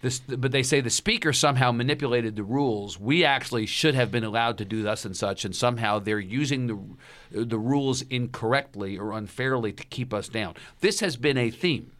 [0.06, 3.00] This, but they say the speaker somehow manipulated the rules.
[3.00, 6.68] We actually should have been allowed to do thus and such, and somehow they're using
[6.68, 10.54] the the rules incorrectly or unfairly to keep us down.
[10.80, 11.92] This has been a theme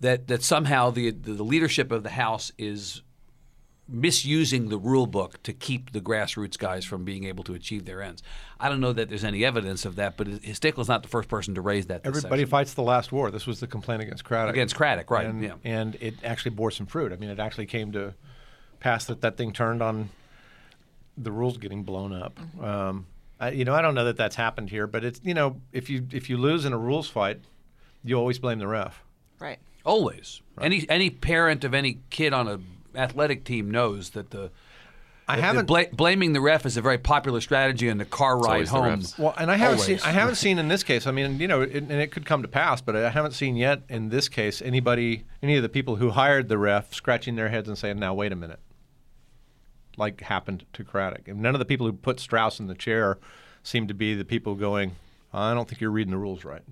[0.00, 3.02] that that somehow the the leadership of the House is
[3.88, 8.02] misusing the rule book to keep the grassroots guys from being able to achieve their
[8.02, 8.22] ends.
[8.58, 11.54] I don't know that there's any evidence of that, but Stickle's not the first person
[11.54, 12.00] to raise that.
[12.04, 12.50] Everybody session.
[12.50, 13.30] fights the last war.
[13.30, 14.50] This was the complaint against Craddick.
[14.50, 15.54] Against Craddick, right, And, yeah.
[15.62, 17.12] and it actually bore some fruit.
[17.12, 18.14] I mean, it actually came to
[18.80, 20.10] pass that that thing turned on
[21.16, 22.38] the rules getting blown up.
[22.38, 22.64] Mm-hmm.
[22.64, 23.06] Um,
[23.38, 25.88] I, you know, I don't know that that's happened here, but it's you know, if
[25.90, 27.40] you if you lose in a rules fight,
[28.02, 29.02] you always blame the ref.
[29.38, 29.58] Right.
[29.84, 30.40] Always.
[30.60, 32.58] Any any parent of any kid on a
[32.96, 34.50] athletic team knows that the
[35.28, 38.04] I The- the haven't- bla- blaming the ref is a very popular strategy in the
[38.04, 39.02] car ride home.
[39.18, 40.00] Well, and I haven't Always.
[40.00, 41.04] seen I haven't seen in this case.
[41.04, 43.56] I mean, you know, it, and it could come to pass, but I haven't seen
[43.56, 47.48] yet in this case anybody, any of the people who hired the ref, scratching their
[47.48, 48.60] heads and saying, "Now wait a minute,"
[49.96, 51.26] like happened to Craddick.
[51.26, 53.18] And none of the people who put Straus in the chair
[53.64, 54.92] seem to be the people going,
[55.32, 56.62] "I don't think you're reading the rules right."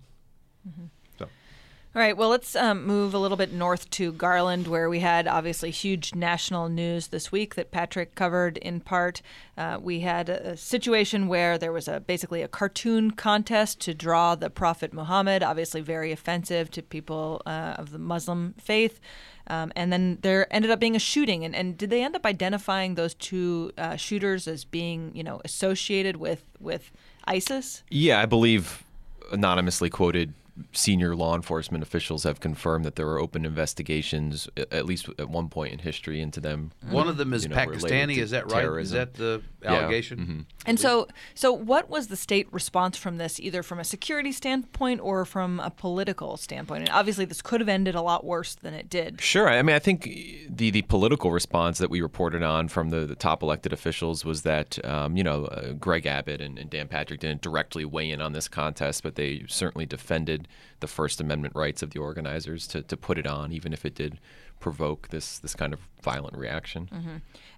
[0.65, 0.71] So.
[1.97, 5.29] All right, well, let's um, move a little bit north to Garland, where we had
[5.29, 9.23] obviously huge national news this week that Patrick covered in part.
[9.57, 14.35] Uh, we had a, situation where there was a basically a cartoon contest to draw
[14.35, 18.99] the Prophet Muhammad, obviously very offensive to people uh, of the Muslim faith.
[19.47, 22.27] Um, and then there ended up being a shooting, and, and did they end up
[22.27, 26.91] identifying those two uh, shooters as being, you know, associated with with
[27.27, 27.85] ISIS?
[27.89, 28.83] Yeah, I believe
[29.31, 30.35] anonymously quoted
[30.73, 35.49] senior law enforcement officials have confirmed that there were open investigations, at least at one
[35.49, 36.71] point in history, into them.
[36.89, 38.19] One of them is you know, Pakistani.
[38.19, 38.65] Is that right?
[38.81, 39.73] Is that the Yeah.
[39.75, 40.19] allegation?
[40.19, 40.57] Mhm.
[40.67, 45.01] And so, so what was the state response from this, either from a security standpoint
[45.01, 46.83] or from a political standpoint?
[46.83, 49.21] And obviously, this could have ended a lot worse than it did.
[49.21, 49.49] Sure.
[49.49, 50.05] I mean, I think
[50.49, 54.43] the the political response that we reported on from the, the top elected officials was
[54.43, 58.21] that, um, you know, uh, Greg Abbott and, and Dan Patrick didn't directly weigh in
[58.21, 60.44] on this contest, but they certainly defended
[60.81, 63.95] the First Amendment rights of the organizers to, to put it on, even if it
[63.95, 64.19] did
[64.61, 66.89] provoke this this kind of violent reaction.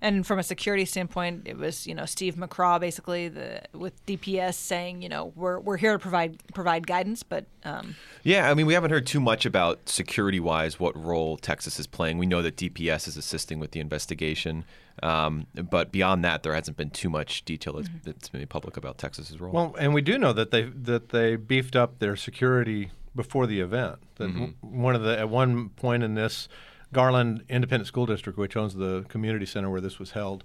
[0.01, 4.55] And from a security standpoint, it was you know Steve McCraw basically the with DPS
[4.55, 8.67] saying you know we're we're here to provide provide guidance, but um, Yeah, I mean,
[8.67, 12.19] we haven't heard too much about security wise what role Texas is playing.
[12.19, 14.65] We know that DPS is assisting with the investigation,
[15.03, 18.77] um, but beyond that, there hasn't been too much detail that's, that's been made public
[18.77, 19.53] about Texas's role.
[19.53, 23.61] Well, and we do know that they that they beefed up their security before the
[23.61, 23.97] event.
[24.17, 26.49] That w- one of the at one point in this
[26.93, 30.45] Garland Independent School District, which owns the community center where this was held,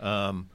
[0.00, 0.48] um,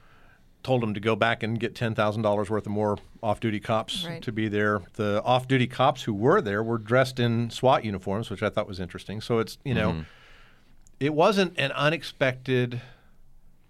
[0.64, 4.06] told them to go back and get ten thousand dollars worth of more off-duty cops
[4.06, 4.22] Right.
[4.22, 4.82] to be there.
[4.94, 8.80] The off-duty cops who were there were dressed in SWAT uniforms, which I thought was
[8.80, 9.22] interesting.
[9.22, 10.04] So it's you know,
[11.00, 12.82] it wasn't an unexpected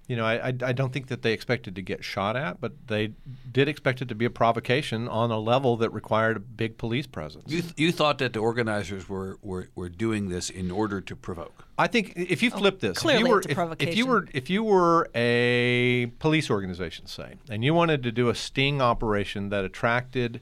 [0.10, 2.74] you know, I, I, I don't think that they expected to get shot at, but
[2.88, 3.14] they
[3.52, 7.06] did expect it to be a provocation on a level that required a big police
[7.06, 7.44] presence.
[7.46, 11.16] You, th- you thought that the organizers were, were, were doing this in order to
[11.16, 11.64] provoke.
[11.78, 13.96] I think if you oh, flip this, clearly if you were, it's a if- If,
[13.96, 18.36] you were if you were a police organization, say, and you wanted to do a
[18.36, 20.42] sting operation that attracted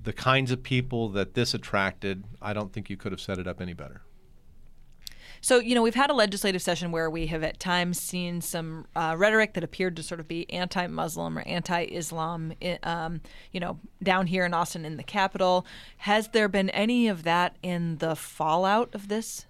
[0.00, 3.48] the kinds of people that this attracted, I don't think you could have set it
[3.48, 4.02] up any better.
[5.46, 8.88] So, you know, we've had a legislative session where we have at times seen some
[8.96, 13.20] uh, rhetoric that appeared to sort of be anti Muslim or anti Islam, um,
[13.52, 15.64] you know, down here in Austin in the Capitol.
[15.98, 19.46] Has there been any of that in the fallout of this?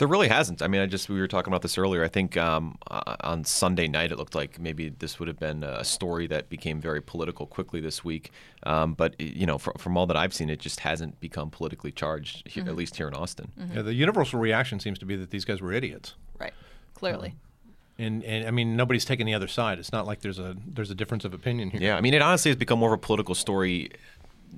[0.00, 0.62] There really hasn't.
[0.62, 2.02] I mean, I just we were talking about this earlier.
[2.02, 5.62] I think um, uh, on Sunday night it looked like maybe this would have been
[5.62, 8.32] a story that became very political quickly this week.
[8.62, 11.92] Um, but you know, from, from all that I've seen, it just hasn't become politically
[11.92, 13.52] charged, here, at least here in Austin.
[13.74, 16.14] Yeah, the universal reaction seems to be that these guys were idiots.
[16.38, 16.54] Right.
[16.94, 17.34] Clearly.
[17.98, 19.78] And, and I mean, nobody's taking the other side.
[19.78, 21.82] It's not like there's a there's a difference of opinion here.
[21.82, 23.90] Yeah, I mean, it honestly has become more of a political story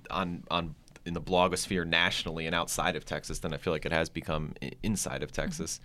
[0.09, 3.93] on on in the blogosphere nationally and outside of Texas than I feel like it
[3.93, 5.43] has become inside of mm-hmm.
[5.43, 5.81] Texas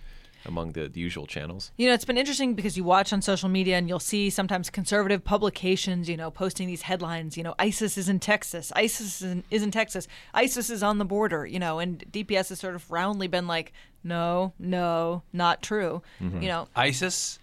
[0.46, 1.72] among the, the usual channels.
[1.76, 4.70] You know, it's been interesting because you watch on social media and you'll see sometimes
[4.70, 9.22] conservative publications, you know, posting these headlines, you know, ISIS is in Texas, ISIS is
[9.22, 12.74] in, is in Texas, ISIS is on the border, you know, and DPS has sort
[12.74, 13.72] of roundly been like,
[14.04, 16.02] no, no, not true.
[16.20, 16.42] Mm-hmm.
[16.42, 17.38] You know, ISIS?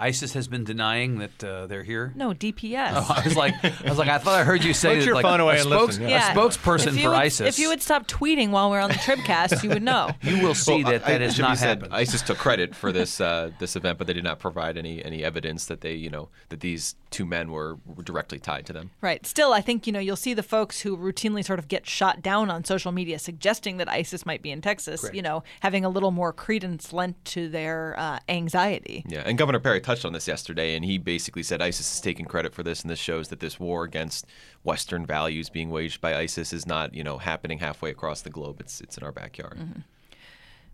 [0.00, 2.12] ISIS has been denying that uh, they're here.
[2.16, 2.92] no, DPS.
[2.94, 5.04] Oh, I was like, I was like, I thought I heard you say Put that,
[5.06, 6.32] your like phone away a, and spokes- listen, Yeah.
[6.32, 7.54] a spokesperson for would- ISIS.
[7.56, 10.10] If you would stop tweeting while we're on the Tribcast, you would know.
[10.22, 11.92] you will see Well, that I- that I- has not happened.
[11.92, 15.24] ISIS took credit for this uh, this event, but they did not provide any any
[15.24, 18.90] evidence that they you know that these two men were, were directly tied to them.
[19.00, 19.24] Right.
[19.26, 22.22] Still, I think you know you'll see the folks who routinely sort of get shot
[22.22, 25.08] down on social media, suggesting that ISIS might be in Texas.
[25.12, 29.04] You know, having a little more credence lent to their uh, anxiety.
[29.08, 32.26] Yeah, and Governor Perry touched on this yesterday, and he basically said ISIS is taking
[32.26, 34.26] credit for this, and this shows that this war against
[34.62, 38.60] Western values being waged by ISIS is not, you know, happening halfway across the globe.
[38.60, 39.58] It's it's in our backyard.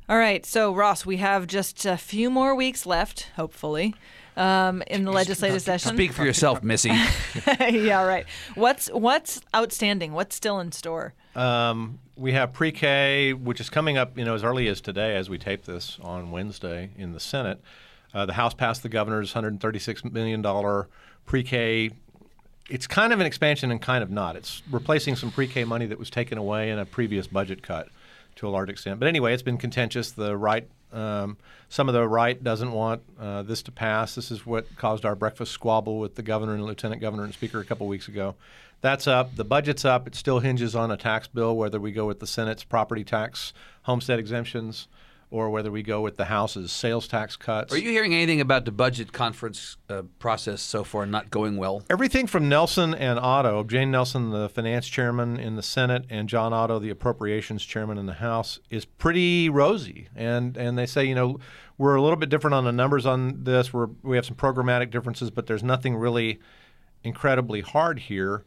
[0.09, 0.44] All right.
[0.44, 3.94] So Ross, we have just a few more weeks left, hopefully,
[4.37, 5.94] um, in the legislative session.
[5.94, 6.88] Speak for yourself, Missy.
[7.61, 8.03] yeah.
[8.03, 8.27] Right.
[8.57, 10.12] What's what's outstanding?
[10.12, 11.14] What's still in store?
[11.37, 15.31] Um, we have pre-K, which is coming up, you know, as early as today, as
[15.31, 17.61] we tape this on Wednesday in the Senate.
[18.14, 20.88] Uh, the House passed the governor's 136 million dollar
[21.27, 21.90] pre-K.
[22.70, 24.37] It's kind of an expansion and kind of not.
[24.37, 27.88] It's replacing some pre-K money that was taken away in a previous budget cut
[28.37, 28.98] to a large extent.
[29.00, 30.12] But anyway, it's been contentious.
[30.12, 31.37] The right Um,
[31.68, 34.14] some of the right doesn't want uh, this to pass.
[34.14, 37.59] This is what caused our breakfast squabble with the governor and lieutenant governor and speaker
[37.59, 38.37] a couple weeks ago.
[38.81, 39.35] That's up.
[39.35, 40.07] The budget's up.
[40.07, 43.53] It still hinges on a tax bill, whether we go with the Senate's property tax,
[43.83, 44.87] homestead exemptions,
[45.34, 47.74] or whether we go with the House's sales tax cuts.
[47.74, 51.82] Are you hearing anything about the budget conference uh, process so far not going well?
[51.90, 56.52] Everything from Nelson and Otto, Jane Nelson, the finance chairman in the Senate, and John
[56.52, 60.06] Otto, the appropriations chairman in the House, is pretty rosy.
[60.14, 61.40] And and they say, you know,
[61.78, 63.72] we're a little bit different on the numbers on this.
[63.72, 66.38] We're we have some programmatic differences, but there's nothing really
[67.02, 68.44] incredibly hard here.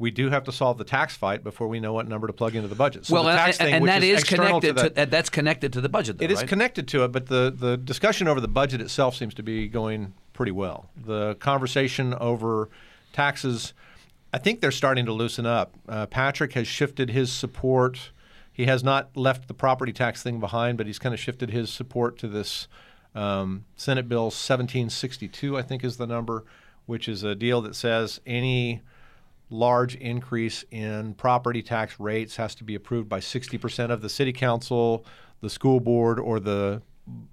[0.00, 2.56] We do have to solve the tax fight before we know what number to plug
[2.56, 3.04] into the budget.
[3.04, 5.10] So well, the and, tax and, thing, and that is is connected to to, that,
[5.10, 6.16] that's connected to the budget.
[6.16, 6.48] Though, it is right?
[6.48, 10.14] connected to it, but the, the discussion over the budget itself seems to be going
[10.32, 10.88] pretty well.
[10.96, 12.70] The conversation over
[13.12, 13.74] taxes,
[14.32, 15.74] I think they're starting to loosen up.
[15.86, 18.10] Uh, Patrick has shifted his support.
[18.50, 21.70] He has not left the property tax thing behind, but he's kind of shifted his
[21.70, 22.68] support to this
[23.14, 26.44] um, Senate Bill 1762, I think is the number,
[26.86, 28.80] which is a deal that says any
[29.50, 34.32] large increase in property tax rates has to be approved by 60% of the city
[34.32, 35.04] council,
[35.40, 36.80] the school board, or the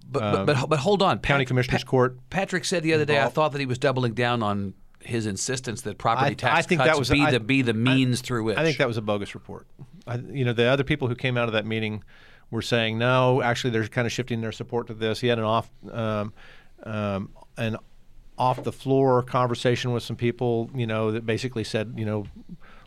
[0.09, 1.19] But, um, but, but, but hold on.
[1.19, 2.17] county Pat- commissioner's Pat- court.
[2.29, 5.81] Patrick said the other day, I thought that he was doubling down on his insistence
[5.83, 7.75] that property I- tax I think cuts that was- be I- the be the I-
[7.75, 8.57] means through which.
[8.57, 9.67] I think that was a bogus report.
[10.07, 12.03] I, you know, the other people who came out of that meeting
[12.49, 13.41] were saying no.
[13.43, 15.19] Actually, they're kind of shifting their support to this.
[15.19, 16.33] He had an off, um,
[16.83, 17.77] um, an
[18.37, 20.69] off the floor conversation with some people.
[20.75, 22.25] You know, that basically said, you know,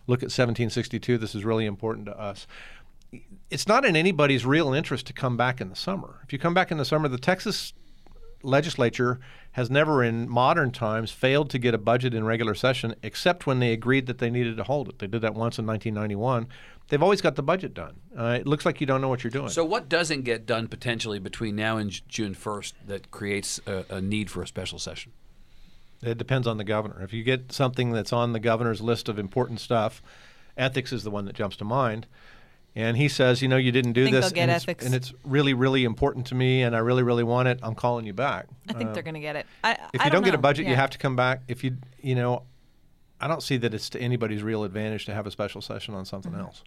[0.07, 1.19] look at 1762.
[1.19, 2.47] This is really important to us.
[3.51, 6.21] It's not in anybody's real interest to come back in the summer.
[6.25, 7.73] If you come back in the summer, the Texas
[8.43, 9.21] legislature
[9.53, 13.59] has never in modern times failed to get a budget in regular session except when
[13.59, 14.99] they agreed that they needed to hold it.
[14.99, 16.49] They did that once in 1991.
[16.89, 17.97] They've always got the budget done.
[18.17, 19.49] Uh, it looks like you don't know what you're doing.
[19.49, 24.01] So what doesn't get done potentially between now and June 1st that creates a, a
[24.01, 25.13] need for a special session?
[26.03, 27.03] It depends on the governor.
[27.03, 30.03] If you get something that's on the governor's list of important stuff,
[30.57, 32.07] ethics is the one that jumps to mind.
[32.77, 35.83] And he says, you know, you didn't do this, and, it's, and it's really, really
[35.85, 37.59] important to me, and I really, really want it.
[37.65, 38.47] I'm calling you back.
[38.69, 39.47] I think they're going to get it.
[39.65, 41.43] I, Uh, If I you don't, get a budget, you have to come back.
[41.49, 42.45] If you, you know,
[43.21, 46.05] I don't see that it's to anybody's real advantage to have a special session on
[46.05, 46.41] something Mm-hmm.
[46.43, 46.63] else.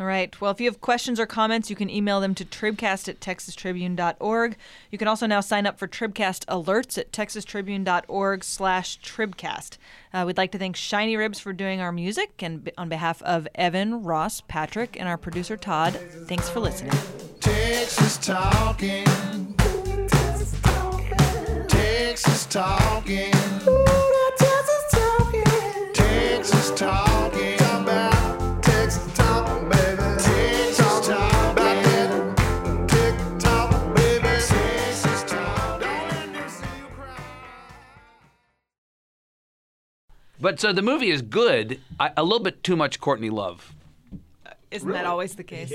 [0.00, 0.40] All right.
[0.40, 4.56] Well, if you have questions or comments, you can email them to tribcast at texastribune.org.
[4.92, 9.76] You can also now sign up for Tribcast alerts at texastribune.org slash tribcast.
[10.14, 13.20] Uh, we'd like to thank Shiny Ribs for doing our music, and b- on behalf
[13.22, 15.94] of Evan, Ross, Patrick, and our producer Todd,
[16.26, 16.92] thanks for listening.
[17.40, 19.04] Texas talking.
[20.06, 21.66] Texas talking.
[21.66, 23.32] Texas talking.
[26.76, 27.07] Talk
[40.40, 41.80] But so the movie is good.
[41.98, 43.74] I, a little bit too much Courtney Love.
[44.70, 45.72] Isn't that always the case?